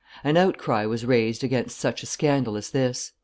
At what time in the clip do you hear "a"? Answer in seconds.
2.01-2.07